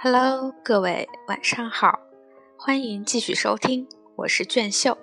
[0.00, 1.98] Hello，各位晚上好，
[2.56, 4.96] 欢迎继续收听，我是卷秀。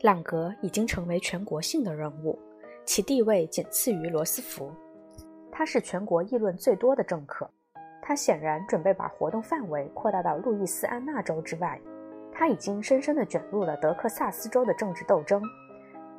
[0.00, 2.38] 朗格已经成为全国性的人物，
[2.86, 4.72] 其地位仅次于罗斯福。
[5.52, 7.46] 他是全国议论最多的政客。
[8.00, 11.78] 他显然准备把活动范围扩大到路易斯安那州之外。
[12.32, 15.42] 他已经深深地卷入了德克萨斯州的政治斗争，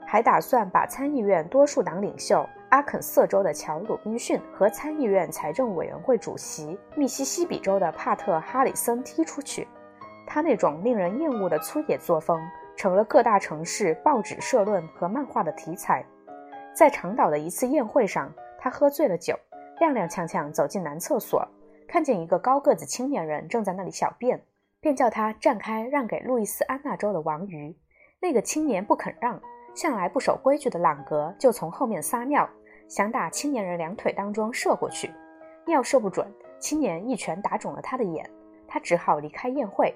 [0.05, 2.47] 还打算把参议院多数党领袖。
[2.69, 9.67] 阿肯色州的乔·鲁宾逊和参议院财政委员会主席密西西比州的帕特·哈里森踢出去。
[10.27, 12.41] 他那种令人厌恶的粗野作风
[12.75, 16.03] 成了各大城市报纸社论和漫画的题材。
[16.73, 19.33] 在长岛的一次宴会上，他喝醉了酒，
[19.79, 21.47] 踉踉跄跄走进男厕所，
[21.87, 24.43] 看见一个高个子青年人正在那里小便，
[24.81, 27.77] 便叫他站开，让给路易斯安那州的王鱼。
[28.19, 29.39] 那个青年不肯让，
[29.75, 32.49] 向来不守规矩的朗格就从后面撒尿。
[32.87, 35.11] 想打青年人两腿当中射过去，
[35.65, 38.23] 尿射不准，青年一拳打肿了他的眼，
[38.67, 39.91] 他只好离开宴会。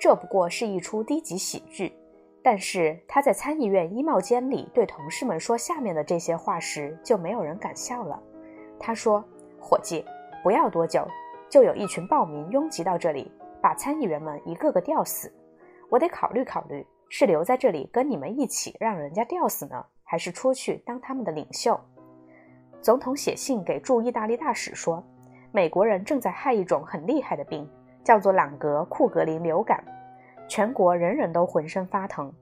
[0.00, 1.92] 这不过是一出低级喜剧，
[2.42, 8.20] 但是他在参议院衣帽间里对同事们说下面的这些话时，就没有人敢笑了。
[8.80, 9.24] 他说
[9.60, 10.04] ：“伙计，
[10.42, 11.06] 不要多久，
[11.48, 13.30] 就有一群暴民拥挤到这里，
[13.62, 15.32] 把参议员们一个个吊死。
[15.88, 21.78] 我得考虑考虑，是留在这里跟你们一起让人家吊死呢，还是出去当他们的领袖？”
[22.80, 25.02] 总统写信给驻意大利大使说
[25.50, 27.68] ：“美国人正在害一种很厉害的病，
[28.04, 29.82] 叫做朗格库格林流感，
[30.48, 32.32] 全国人人都浑身发疼。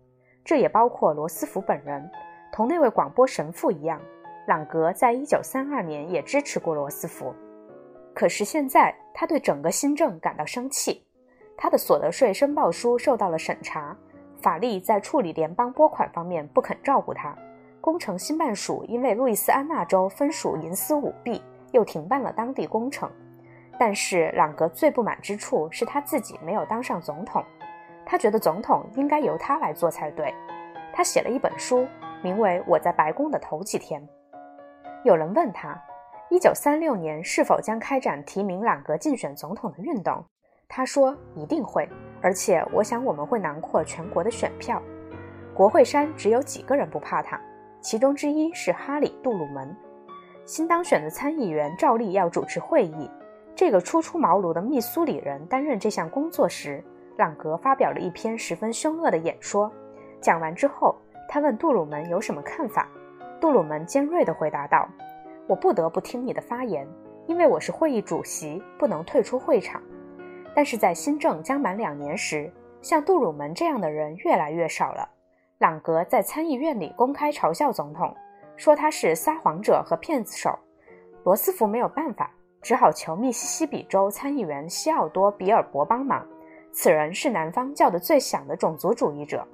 [0.45, 2.09] 这也包括罗斯福本人。
[2.53, 4.01] 同那位广播神父一样，
[4.47, 7.35] 朗格在一九三二年也支持过罗斯福。
[8.15, 11.03] 可是现在他对整个新政感到生气。
[11.57, 13.97] 他的所得税申报书受到了审查，
[14.47, 17.37] 法利在处理联邦拨款方面不肯照顾他。”
[17.83, 23.11] 工程新办署因为路易斯安那州分属银丝舞弊，又停办了当地工程。
[23.77, 27.43] 但是朗格最不满之处是他自己没有当上总统，
[28.05, 30.33] 他觉得总统应该由他来做才对。
[30.93, 31.85] 他写了一本书，
[32.23, 34.01] 名为《我在白宫的头几天》。
[35.03, 35.77] 有人问他，
[36.31, 40.25] 一九三六年是否将开展提名朗格竞选总统的运动？
[40.69, 41.89] 他说一定会，
[42.27, 44.83] 而且我想我们会囊括全国的选票。
[45.55, 47.41] 国会山只有几个人不怕他。
[47.81, 49.77] 其中之一是哈里·杜鲁门，
[50.45, 53.09] 新当选的参议员照例要主持会议。
[53.55, 56.83] 这个初出茅庐的密苏里人担任这项工作时，
[57.17, 59.71] 朗格发表了一篇十分凶恶的演说。
[60.21, 60.97] 讲完之后，
[61.29, 62.89] 他问杜鲁门有什么看法。
[63.41, 64.89] 杜鲁门尖锐地回答道
[65.47, 66.85] ：“我不得不听你的发言，
[67.29, 69.81] 因为我是会议主席，不能退出会场。
[70.57, 72.51] 但是在新政将满两年时，
[72.81, 75.07] 像杜鲁门这样的人越来越少了。”
[75.61, 78.17] 朗格在参议院里公开嘲笑总统，
[78.57, 80.59] 说他是撒谎者和骗子手。
[81.25, 82.31] 罗斯福没有办法，
[82.63, 86.27] 只好求密西西比州参议员西奥多·比尔博帮忙。
[86.73, 89.47] 此人是南方叫得最响的种族主义者。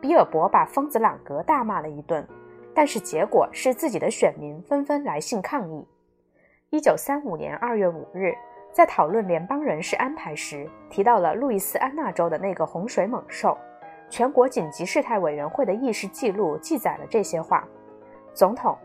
[0.00, 2.24] 比尔博把疯子朗格大骂了一顿，
[2.72, 5.84] 但是结果是自己的选民纷纷来信抗议。
[6.70, 8.34] 一九三五年二月五日，
[8.74, 13.56] 在讨论联邦人事安排时，提到了路易斯安那州的那个洪水猛兽。
[14.10, 17.62] 全国紧急事态委员会的议事记录记载了这些话：
[18.32, 18.76] 总统，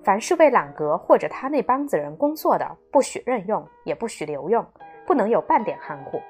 [0.00, 4.64] 凡是为朗格或者他那帮子人工作的，不许任用，也不许留用，
[5.04, 6.22] 不能有半点含糊。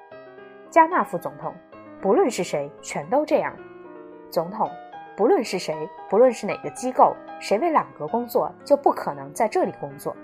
[0.70, 1.52] 加纳副总统，
[2.00, 3.54] 不论是谁，全都这样。
[4.30, 4.70] 总统，
[5.18, 10.16] 不论是谁，不论是哪个机构，谁为朗格工作，就不可能在这里工作。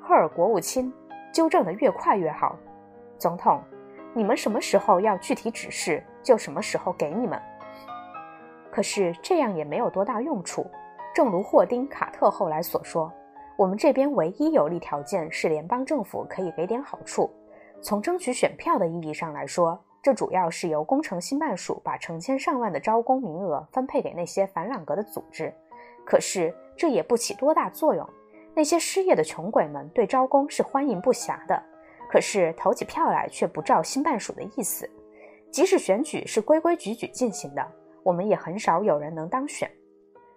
[0.00, 0.90] 赫尔国务卿，
[1.34, 2.56] 纠正的越快越好。
[3.18, 3.60] 总统。
[4.16, 7.36] 你们什么时候要具体指示，就什么时候给你们。
[8.70, 10.64] 可是这样也没有多大用处。
[11.12, 13.12] 正如霍丁·卡特后来所说，
[13.56, 17.28] 我们这边唯一有利条件是联邦政府可以给点好处。
[17.82, 25.52] 从争取选票的意义上来说，这主要是由工程新办署把成千上万的招工名额分配给那些反朗格的组织。
[26.06, 28.08] 可是这也不起多大作用。
[28.54, 31.62] 那些失业的穷鬼们对招工是欢迎不暇的。
[32.08, 34.88] 可是投起票来却不照新办署的意思，
[35.50, 37.66] 即使选举是规规矩矩进行的，
[38.04, 39.68] 我们也很少有人能当选。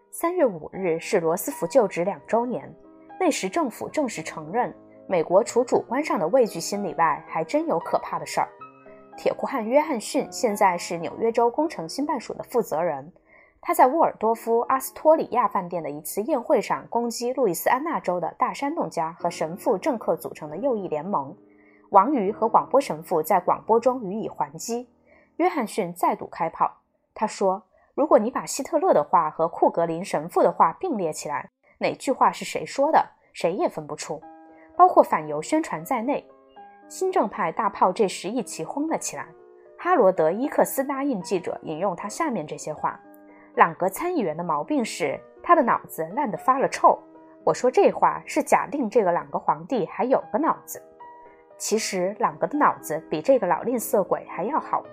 [0.09, 2.73] 三月五日是罗斯福就职两周年，
[3.19, 4.73] 那时政府正式承认，
[5.07, 8.49] 美国除主观上的畏惧心理外，还真有可怕的事儿。
[9.15, 13.11] 铁库汉·约翰逊现在是纽约州工程新办署的负责人，
[13.67, 21.35] 他在沃尔多夫阿斯托里亚饭店的一次宴会上攻击路易斯安那州的大山洞家和神父政客组成的右翼联盟。
[21.89, 24.87] 王瑜和广播神父在广播中予以还击。
[25.35, 26.77] 约翰逊再度开炮，
[27.13, 27.61] 他说
[27.93, 34.21] ：“如果你把希特勒的话和库格林神父的话并列起来，哪句话是谁说的，谁也分不出。
[34.77, 36.25] 包括反犹宣传在内。
[36.87, 39.27] 新政派大炮这时一起轰了起来。
[39.77, 42.97] 哈罗德·伊克斯答应记者引用他下面这些话
[43.57, 46.95] ：“朗格参议员的毛病是他的脑子烂得发了臭。”
[47.43, 50.79] 我说这话是假定这个朗格皇帝还有个脑子。
[51.57, 54.83] 其实朗格的脑子比这个老吝啬鬼还要好。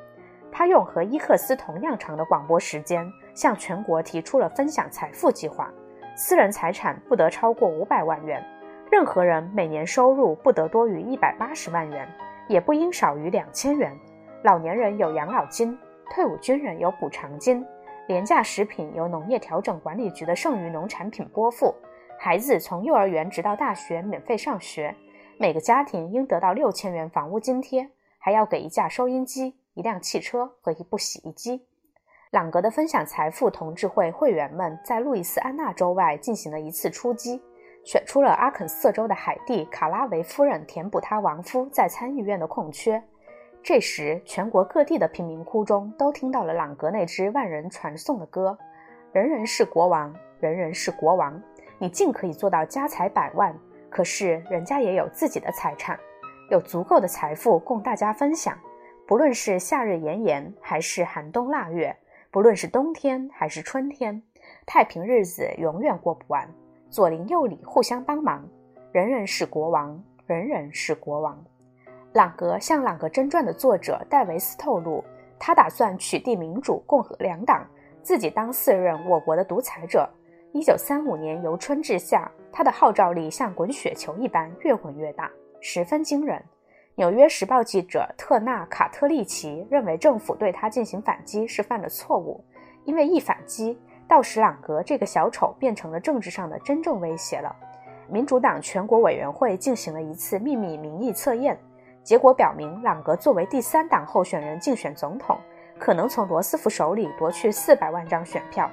[0.51, 5.71] 他用和伊克斯同样长的广播时间，向全国提出了分享财富计划：
[6.17, 8.43] 私人财产不得超过五百万元，
[8.91, 12.09] 任何人每年收入不得多于一百八十万元，
[12.49, 13.95] 也不应少于两千元。
[14.43, 15.77] 老年人有养老金，
[16.09, 17.67] 退伍军人有补偿金，
[18.07, 21.75] 廉价食品由农业调整管理局的剩余农产品拨付，
[22.19, 24.95] 孩子从幼儿园直到大学免费上学，
[25.39, 29.57] 每个家庭应得到六千元房屋津贴，还要给一架收音机。
[29.75, 31.67] 一辆汽车和一部洗衣机。
[32.31, 37.43] 朗格的分享财富同志会会员们在路易斯安那州外进行了一次出击，
[37.85, 43.03] 选出了阿肯色州的海蒂·卡拉维夫人填补他亡夫在参议院的空缺。
[43.65, 48.57] 这时，全国各地的贫民窟中都听到了朗格那支万人传颂的歌
[49.11, 51.43] ：“人人是国王，人人是国王。
[51.79, 53.59] 你尽可以做到家财百万，
[53.89, 55.99] 可是人家也有自己的财产，
[56.51, 58.55] 有足够的财富供大家分享。”
[59.09, 61.91] 不论是夏日炎炎，还是寒冬腊月；
[62.31, 64.23] 不论是冬天还是春天，
[64.67, 66.47] 太平日子永远过不完。
[66.91, 68.47] 左邻右里互相帮忙，
[68.93, 71.43] 人人是国王，人人是国王。
[72.15, 75.03] 朗格向《朗格真传》的作者戴维斯透露，
[75.37, 77.67] 他打算取缔民主、共和两党，
[78.05, 80.09] 自己当四任我国的独裁者。
[80.53, 85.29] 一九三五年由春至夏，他的号召力像滚雪球一般越滚越大，
[85.61, 86.39] 十分惊人。
[86.95, 92.41] 《纽约时报》记者特纳·卡特利奇认为，政府对他进行反击是犯了错误，
[92.85, 93.77] 因为一反击，
[94.07, 97.53] 到时朗格这个小丑变成了政治上的真正威胁了。
[98.09, 101.59] 民主党全国委员会进行了一次秘密民意测验，
[102.05, 105.39] 结果表明，朗格作为第三党候选人竞选总统，
[105.79, 108.71] 可能从罗斯福手里夺去四百万张选票，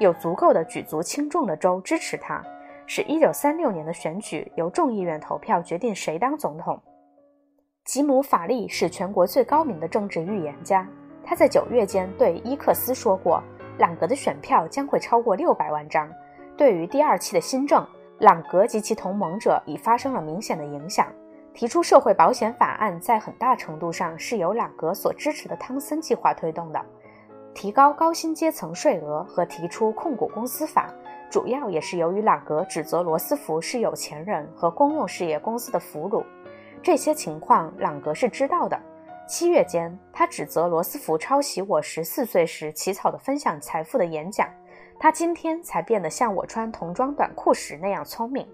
[0.00, 2.42] 有足够的举足轻重的州支持他，
[2.84, 6.82] 使一九三六年的选举由众议院投票决定谁当总统。
[7.84, 10.86] 吉姆·法利是全国最高明的政治预言家。
[11.24, 13.40] 他在九月间对伊克斯说过，
[13.78, 16.10] 朗格的选票将会超过六百万张。
[16.56, 17.86] 对于第二期的新政，
[18.18, 21.06] 朗格及其同盟者已发生了明显的影响。
[21.54, 26.80] 提出社会保险法案在很大程度上是由朗格所支持的汤森计划推动的。
[27.54, 30.90] 提高高薪阶层税额和提出控股公司法，
[31.30, 36.24] 主要也是由于朗格指责罗斯福是有钱人和公用事业公司的俘虏。
[36.82, 38.80] 这些情况，朗格是知道的。
[39.28, 44.48] 七月间，他指责罗斯福抄袭我十四岁时起草的分享财富的演讲。
[44.98, 48.46] 他今天才变得像我穿童装短裤时那样聪明。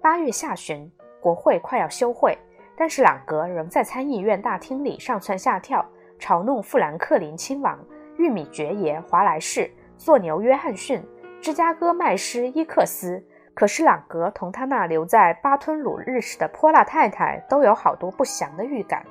[0.00, 2.36] 八月下旬，国会快要休会，
[2.76, 5.84] 但是朗格仍在参议院大厅里上蹿下跳，
[6.18, 7.78] 嘲弄富兰克林亲王、
[8.16, 11.02] 玉米爵爷华莱士、做牛约翰逊、
[11.40, 13.22] 芝加哥麦师伊克斯。
[13.52, 19.04] 可是朗格同他那留在巴吞鲁日时的泼辣太太都有好多不祥的预感。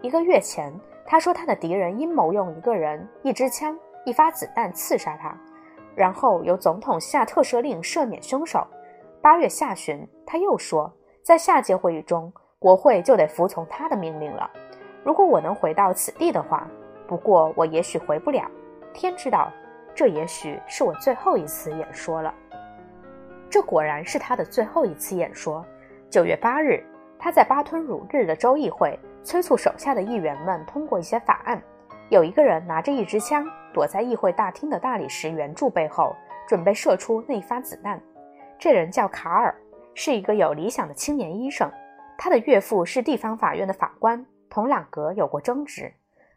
[0.00, 0.72] 一个月前，
[1.06, 5.32] 他说他的敌人阴谋用一个人、一支枪、一发子弹刺杀他，
[5.94, 8.66] 然后由总统下特赦令赦免凶手。
[9.20, 10.92] 八月下旬，他又说，
[11.22, 14.50] 在下届会议中，国会就得服从他的命令了。
[15.04, 16.66] 如果我能回到此地的话，
[17.06, 18.44] 不过我也许回不了。
[18.92, 19.50] 天知道，
[19.94, 22.34] 这也许是我最后一次演说了。
[23.48, 25.64] 这果然是他的最后一次演说。
[26.10, 26.84] 九月八日，
[27.18, 31.62] 他在巴吞鲁日的州议会催促手下的议员们通过一些法案。
[32.08, 36.16] 有一个人拿着一支枪，躲在议会大厅的大理石圆柱背后，
[36.48, 38.00] 准备射出那一发子弹。
[38.58, 39.54] 这人叫卡尔，
[39.94, 41.70] 是一个有理想的青年医生。
[42.18, 45.92] 他的岳父是地方法院的法官，同朗格有过争执。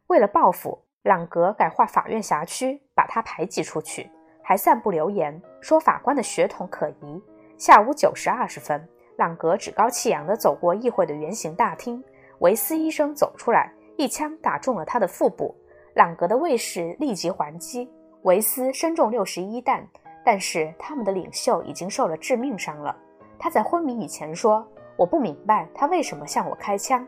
[0.07, 4.09] 为了报复，朗格改划法院辖区，把他排挤出去。
[4.41, 7.21] 还散布流言，说法官的血统可疑。
[7.57, 12.03] 下午九时二十分，朗格趾高气扬地走过议会的圆形大厅。
[12.39, 15.55] 维斯医生走出来，一枪打中了他的腹部。
[15.93, 17.89] 朗格的卫士立即还击，
[18.23, 19.87] 维斯身中六十一弹，
[20.23, 22.95] 但是他们的领袖已经受了致命伤了。
[23.37, 27.07] 他在昏迷以前说：“我不明白他为什么向我开枪。”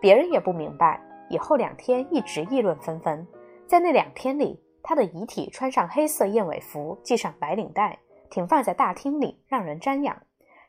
[0.00, 1.00] 别人也不明白。
[1.30, 3.26] 以后两天一直议论纷纷。
[3.66, 4.60] 在那两天里。
[4.86, 10.14] 他的遗体穿上黑色燕尾服，系上白领带，停放在大厅里，让人瞻仰。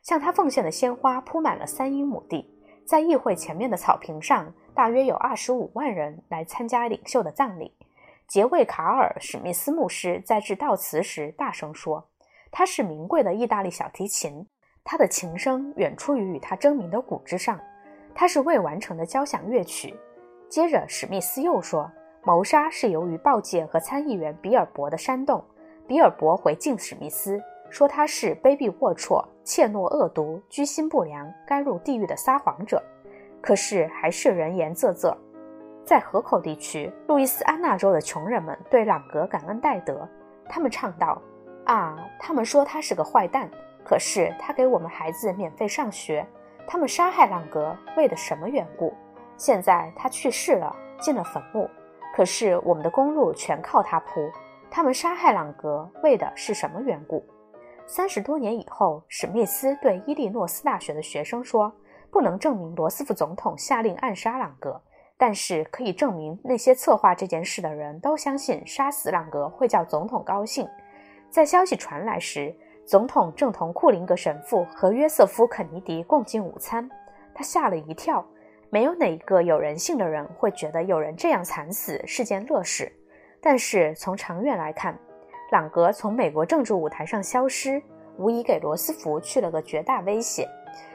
[0.02, 2.50] 向他奉献的鲜花铺满了三英亩地。
[2.86, 7.76] 在议会前面的草坪上，大约有二十五万人来参加领袖的葬礼。
[8.26, 12.08] 杰维卡尔·史密斯牧师在致悼词时大声说
[12.50, 14.46] ：“他是名贵的意大利小提琴。”
[14.88, 17.58] 他的琴声远出于与他争鸣的鼓之上，
[18.14, 19.92] 他是未完成的交响乐曲。
[20.48, 21.90] 接着，史密斯又说，
[22.22, 25.44] 谋杀是由于报界和参议员比尔博的煽动。
[25.88, 32.80] 比尔博回敬史密斯，说他是卑鄙龌龊、怯懦恶毒、居心不良、该入地狱的撒谎者。
[33.42, 35.16] 可是还是人言啧啧。
[35.84, 40.08] 在河口地区，路易斯安那州的穷人们对朗格感恩戴德，
[40.48, 41.20] 他们唱道
[41.66, 43.48] ：“啊，他们说他是个坏蛋，
[43.88, 46.26] 可是他给我们孩子免费上学。
[46.66, 48.92] 他们杀害朗格为的什么缘故？
[49.36, 51.70] 现在他去世了，进了坟墓，
[52.12, 54.28] 可是我们的公路全靠他铺。
[54.68, 57.24] 他们杀害朗格为的是什么缘故？”
[57.86, 61.72] 三十多年以后，史密斯对伊利诺斯大学的学生说
[62.10, 64.82] ：“不能证明罗斯福总统下令暗杀朗格。”
[65.16, 70.68] 但是可以证明，那些策划这件事的人都相信杀死朗格会叫总统高兴。
[71.30, 72.52] 在消息传来时，
[72.86, 76.88] 总统正同库林格神父和约瑟夫·肯尼迪共进午餐，
[77.34, 78.24] 他吓了一跳。
[78.70, 82.92] 没有哪一个有人性的人会觉得有人这样惨死是件乐事。
[83.40, 84.96] 但是从长远来看，
[85.50, 87.82] 朗格从美国政治舞台上消失，
[88.18, 90.48] 无疑给罗斯福去了个绝大威胁。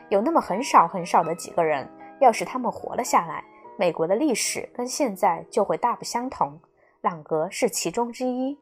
[0.08, 1.86] 有那么很少很少的几个人，
[2.22, 3.44] 要是他们活了下来。
[3.78, 6.58] 美国的历史跟现在就会大不相同，
[7.02, 8.58] 朗格是其中之一。